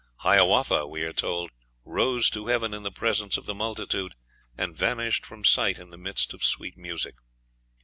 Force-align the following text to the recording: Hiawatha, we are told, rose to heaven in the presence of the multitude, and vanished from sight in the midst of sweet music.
Hiawatha, 0.21 0.87
we 0.87 1.03
are 1.03 1.13
told, 1.13 1.51
rose 1.85 2.31
to 2.31 2.47
heaven 2.47 2.73
in 2.73 2.81
the 2.81 2.89
presence 2.91 3.37
of 3.37 3.45
the 3.45 3.53
multitude, 3.53 4.15
and 4.57 4.75
vanished 4.75 5.27
from 5.27 5.43
sight 5.45 5.77
in 5.77 5.91
the 5.91 5.95
midst 5.95 6.33
of 6.33 6.43
sweet 6.43 6.75
music. 6.75 7.13